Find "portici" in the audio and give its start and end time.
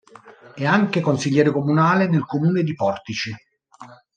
2.73-3.35